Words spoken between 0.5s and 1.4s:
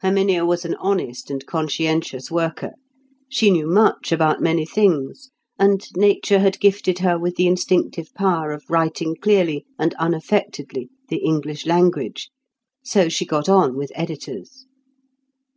an honest